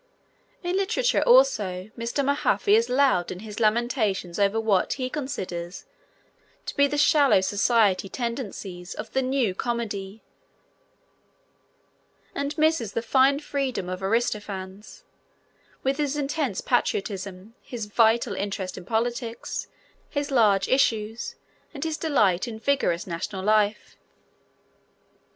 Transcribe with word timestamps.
In 0.63 0.77
literature, 0.77 1.21
also, 1.27 1.91
Mr. 1.95 2.25
Mahaffy 2.25 2.73
is 2.75 2.89
loud 2.89 3.31
in 3.31 3.41
his 3.41 3.59
lamentations 3.59 4.39
over 4.39 4.59
what 4.59 4.93
he 4.93 5.11
considers 5.11 5.85
to 6.65 6.75
be 6.75 6.87
the 6.87 6.97
shallow 6.97 7.39
society 7.39 8.09
tendencies 8.09 8.95
of 8.95 9.13
the 9.13 9.21
new 9.21 9.53
comedy, 9.53 10.23
and 12.33 12.57
misses 12.57 12.93
the 12.93 13.03
fine 13.03 13.41
freedom 13.41 13.89
of 13.89 14.01
Aristophanes, 14.01 15.03
with 15.83 15.97
his 15.97 16.17
intense 16.17 16.61
patriotism, 16.61 17.53
his 17.61 17.85
vital 17.85 18.33
interest 18.33 18.79
in 18.79 18.85
politics, 18.85 19.67
his 20.09 20.31
large 20.31 20.67
issues 20.67 21.35
and 21.75 21.83
his 21.83 21.97
delight 21.97 22.47
in 22.47 22.57
vigorous 22.57 23.05
national 23.05 23.43
life. 23.43 23.95